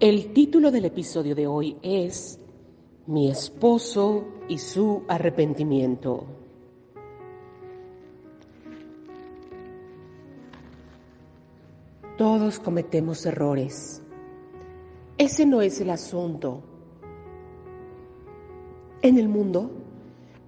[0.00, 2.38] El título del episodio de hoy es
[3.08, 6.24] Mi esposo y su arrepentimiento.
[12.16, 14.00] Todos cometemos errores.
[15.16, 16.62] Ese no es el asunto.
[19.02, 19.72] En el mundo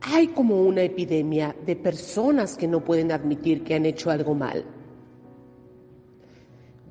[0.01, 4.65] hay como una epidemia de personas que no pueden admitir que han hecho algo mal.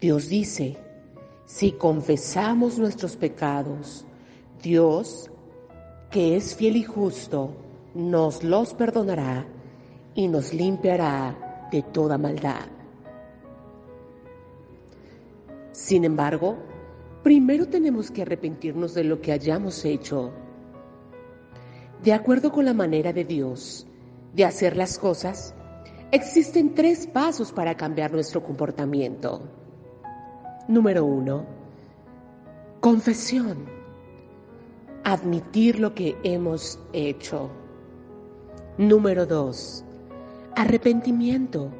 [0.01, 0.88] Dios dice,
[1.49, 4.05] si confesamos nuestros pecados,
[4.61, 5.31] Dios,
[6.11, 7.55] que es fiel y justo,
[7.95, 9.47] nos los perdonará
[10.13, 12.67] y nos limpiará de toda maldad.
[15.71, 16.55] Sin embargo,
[17.23, 20.31] primero tenemos que arrepentirnos de lo que hayamos hecho.
[22.03, 23.87] De acuerdo con la manera de Dios
[24.35, 25.55] de hacer las cosas,
[26.11, 29.49] existen tres pasos para cambiar nuestro comportamiento.
[30.69, 31.47] Número uno,
[32.79, 33.65] confesión.
[35.03, 37.49] Admitir lo que hemos hecho.
[38.77, 39.83] Número dos,
[40.55, 41.71] arrepentimiento.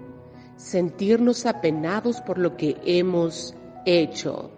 [0.56, 3.54] Sentirnos apenados por lo que hemos
[3.86, 4.50] hecho.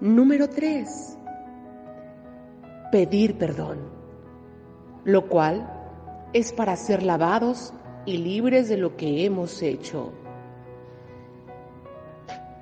[0.00, 1.18] Número tres,
[2.90, 3.80] pedir perdón,
[5.04, 5.70] lo cual
[6.32, 7.74] es para ser lavados
[8.06, 10.10] y libres de lo que hemos hecho.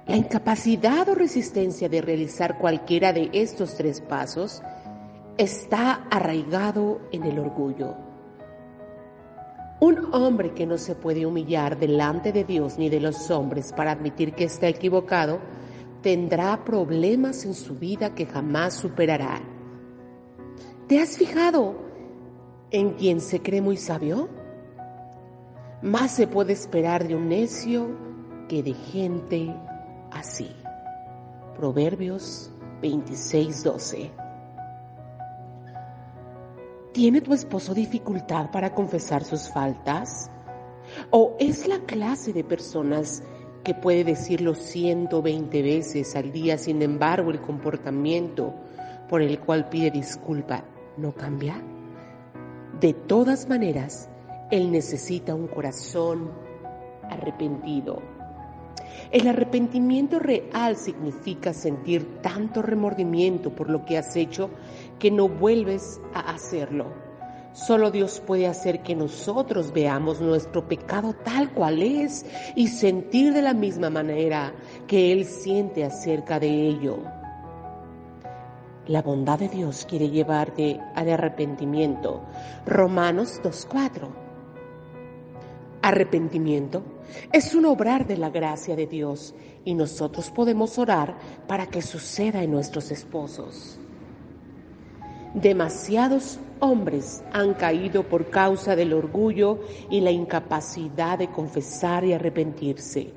[0.09, 4.63] La incapacidad o resistencia de realizar cualquiera de estos tres pasos
[5.37, 7.95] está arraigado en el orgullo.
[9.81, 13.93] Un hombre que no se puede humillar delante de Dios ni de los hombres para
[13.93, 15.41] admitir que está equivocado,
[16.01, 19.43] tendrá problemas en su vida que jamás superará.
[20.87, 21.77] ¿Te has fijado
[22.71, 24.31] en quien se cree muy sabio?
[25.83, 27.91] Más se puede esperar de un necio
[28.49, 29.55] que de gente
[30.13, 30.51] así.
[31.57, 32.51] Proverbios
[32.83, 34.11] 26:12.
[36.93, 40.31] ¿Tiene tu esposo dificultad para confesar sus faltas?
[41.11, 43.23] ¿O es la clase de personas
[43.63, 48.55] que puede decirlo 120 veces al día, sin embargo el comportamiento
[49.09, 50.65] por el cual pide disculpa
[50.97, 51.63] no cambia?
[52.81, 54.09] De todas maneras,
[54.51, 56.31] él necesita un corazón
[57.11, 58.01] arrepentido
[59.11, 64.51] el arrepentimiento real significa sentir tanto remordimiento por lo que has hecho
[64.99, 66.87] que no vuelves a hacerlo.
[67.53, 72.25] Solo Dios puede hacer que nosotros veamos nuestro pecado tal cual es
[72.55, 74.53] y sentir de la misma manera
[74.87, 76.99] que Él siente acerca de ello.
[78.87, 82.23] La bondad de Dios quiere llevarte al arrepentimiento.
[82.65, 84.28] Romanos 2.4
[85.89, 86.83] Arrepentimiento
[87.33, 89.35] es un obrar de la gracia de Dios
[89.65, 91.17] y nosotros podemos orar
[91.47, 93.79] para que suceda en nuestros esposos.
[95.33, 103.15] Demasiados hombres han caído por causa del orgullo y la incapacidad de confesar y arrepentirse.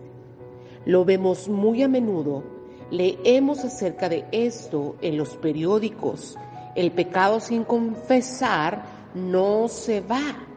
[0.86, 2.42] Lo vemos muy a menudo,
[2.90, 6.38] leemos acerca de esto en los periódicos.
[6.76, 10.48] El pecado sin confesar no se va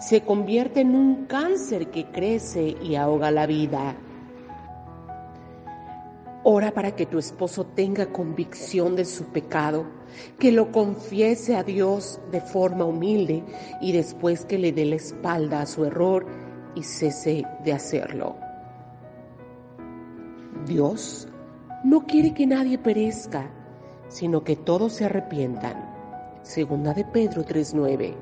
[0.00, 3.96] se convierte en un cáncer que crece y ahoga la vida.
[6.42, 9.84] Ora para que tu esposo tenga convicción de su pecado,
[10.38, 13.44] que lo confiese a Dios de forma humilde
[13.82, 16.26] y después que le dé la espalda a su error
[16.74, 18.36] y cese de hacerlo.
[20.66, 21.28] Dios
[21.84, 23.50] no quiere que nadie perezca,
[24.08, 25.90] sino que todos se arrepientan.
[26.42, 28.14] Segunda de Pedro 3:9.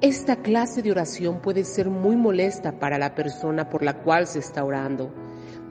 [0.00, 4.38] Esta clase de oración puede ser muy molesta para la persona por la cual se
[4.38, 5.12] está orando,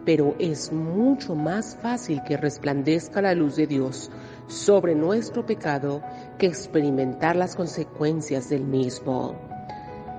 [0.03, 4.11] pero es mucho más fácil que resplandezca la luz de Dios
[4.47, 6.01] sobre nuestro pecado
[6.37, 9.33] que experimentar las consecuencias del mismo.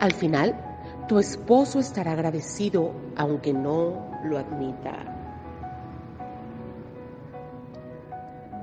[0.00, 0.58] Al final,
[1.06, 5.17] tu esposo estará agradecido aunque no lo admita.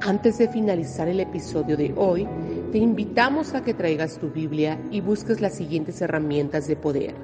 [0.01, 2.27] Antes de finalizar el episodio de hoy,
[2.71, 7.15] te invitamos a que traigas tu Biblia y busques las siguientes herramientas de poder.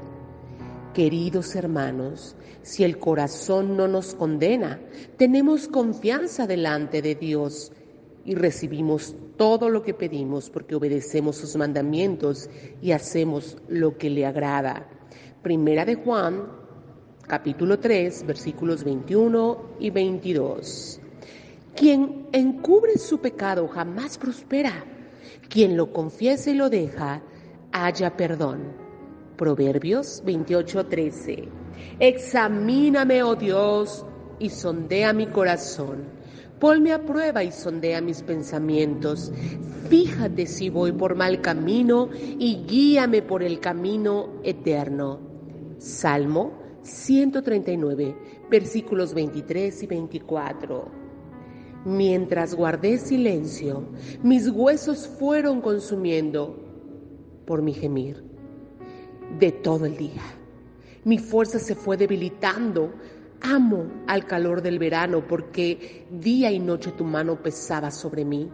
[0.94, 4.80] Queridos hermanos, si el corazón no nos condena,
[5.18, 7.72] tenemos confianza delante de Dios
[8.26, 12.50] y recibimos todo lo que pedimos porque obedecemos sus mandamientos
[12.82, 14.88] y hacemos lo que le agrada.
[15.44, 16.48] Primera de Juan,
[17.28, 21.01] capítulo 3, versículos 21 y 22.
[21.76, 24.86] Quien encubre su pecado jamás prospera.
[25.50, 27.22] Quien lo confiese y lo deja,
[27.72, 28.74] haya perdón.
[29.38, 31.48] Proverbios 28:13.
[32.00, 34.06] Examíname, oh Dios,
[34.40, 36.04] y sondea mi corazón.
[36.60, 39.32] Ponme a prueba y sondea mis pensamientos.
[39.90, 45.20] Fíjate si voy por mal camino y guíame por el camino eterno.
[45.80, 46.54] Salmo
[46.84, 48.16] 139,
[48.50, 51.01] versículos 23 y 24.
[51.84, 53.88] Mientras guardé silencio,
[54.22, 56.56] mis huesos fueron consumiendo
[57.46, 58.24] por mi gemir
[59.40, 60.22] de todo el día.
[61.06, 62.94] Mi fuerza se fue debilitando.
[63.42, 68.52] Amo al calor del verano porque día y noche tu mano pesaba sobre mí.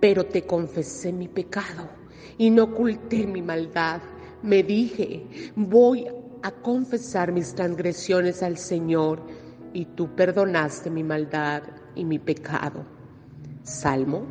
[0.00, 1.88] Pero te confesé mi pecado
[2.38, 4.00] y no oculté mi maldad.
[4.42, 6.06] Me dije, voy
[6.42, 9.22] a confesar mis transgresiones al Señor
[9.72, 11.64] y tú perdonaste mi maldad
[11.94, 12.84] y mi pecado.
[13.62, 14.26] Salmo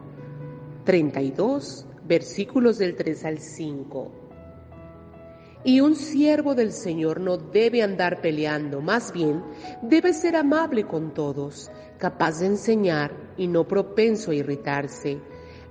[0.85, 4.11] 32, versículos del 3 al 5.
[5.65, 9.41] Y un siervo del Señor no debe andar peleando, más bien
[9.81, 15.19] debe ser amable con todos, capaz de enseñar y no propenso a irritarse.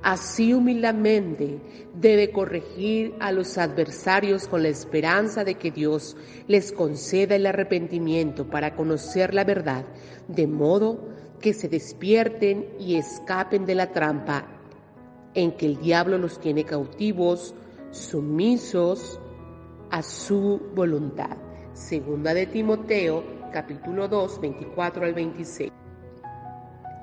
[0.02, 1.60] Así humildemente
[1.94, 6.16] debe corregir a los adversarios con la esperanza de que Dios
[6.48, 9.84] les conceda el arrepentimiento para conocer la verdad,
[10.26, 11.11] de modo
[11.42, 14.46] que se despierten y escapen de la trampa
[15.34, 17.54] en que el diablo los tiene cautivos,
[17.90, 19.20] sumisos,
[19.90, 21.36] a su voluntad.
[21.74, 23.22] Segunda de Timoteo,
[23.52, 25.70] capítulo 2, 24 al 26.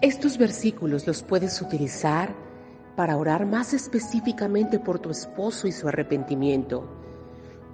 [0.02, 2.34] Estos versículos los puedes utilizar
[2.96, 6.90] para orar más específicamente por tu esposo y su arrepentimiento,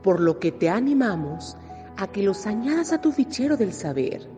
[0.03, 1.55] por lo que te animamos
[1.95, 4.34] a que los añadas a tu fichero del saber.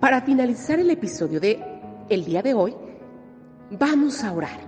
[0.00, 1.62] Para finalizar el episodio de
[2.08, 2.74] el día de hoy,
[3.70, 4.60] Vamos a orar.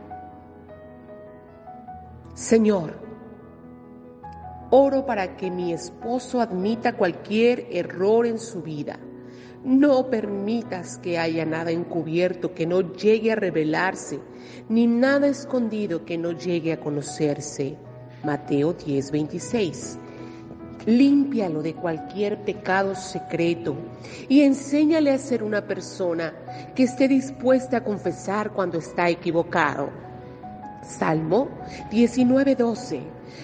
[2.34, 3.00] Señor,
[4.68, 8.98] oro para que mi esposo admita cualquier error en su vida.
[9.64, 14.20] No permitas que haya nada encubierto que no llegue a revelarse,
[14.68, 17.78] ni nada escondido que no llegue a conocerse.
[18.22, 19.98] Mateo 10:26
[20.86, 23.76] límpialo de cualquier pecado secreto
[24.28, 26.32] y enséñale a ser una persona
[26.74, 29.90] que esté dispuesta a confesar cuando está equivocado.
[30.82, 31.48] Salmo
[31.90, 33.00] 19:12.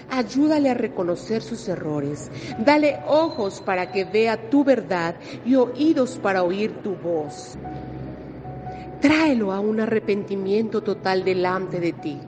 [0.09, 2.31] Ayúdale a reconocer sus errores.
[2.59, 7.57] Dale ojos para que vea tu verdad y oídos para oír tu voz.
[9.01, 12.19] Tráelo a un arrepentimiento total delante de ti.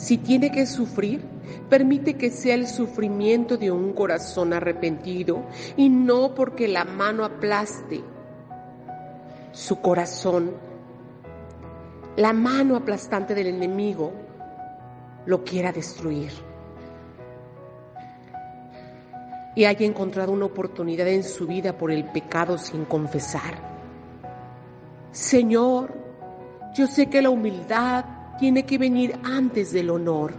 [0.00, 1.20] Si tiene que sufrir,
[1.68, 5.44] permite que sea el sufrimiento de un corazón arrepentido
[5.76, 8.02] y no porque la mano aplaste
[9.52, 10.52] su corazón.
[12.16, 14.10] La mano aplastante del enemigo
[15.26, 16.32] lo quiera destruir.
[19.54, 23.52] Y haya encontrado una oportunidad en su vida por el pecado sin confesar.
[25.12, 25.92] Señor,
[26.74, 30.32] yo sé que la humildad tiene que venir antes del honor.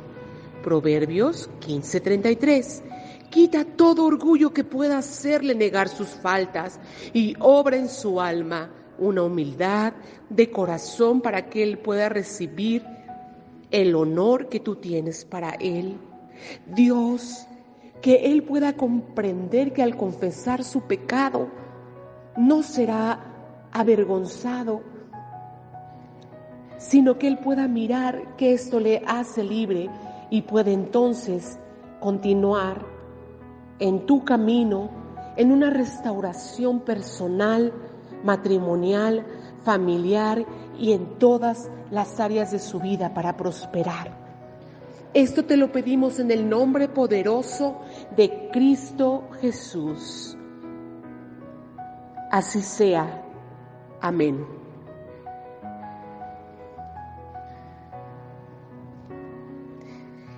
[0.63, 2.81] Proverbios 15:33.
[3.29, 6.79] Quita todo orgullo que pueda hacerle negar sus faltas
[7.13, 9.93] y obra en su alma una humildad
[10.29, 12.84] de corazón para que él pueda recibir
[13.70, 15.98] el honor que tú tienes para él.
[16.67, 17.48] Dios,
[18.01, 21.50] que él pueda comprender que al confesar su pecado
[22.36, 24.81] no será avergonzado,
[26.82, 29.90] sino que Él pueda mirar que esto le hace libre
[30.32, 31.60] y puede entonces
[32.00, 32.84] continuar
[33.78, 34.90] en tu camino,
[35.38, 37.72] en una restauración personal,
[38.24, 39.26] matrimonial,
[39.64, 40.44] familiar
[40.78, 44.20] y en todas las áreas de su vida para prosperar.
[45.14, 47.82] Esto te lo pedimos en el nombre poderoso
[48.16, 50.36] de Cristo Jesús.
[52.32, 53.24] Así sea.
[54.00, 54.61] Amén.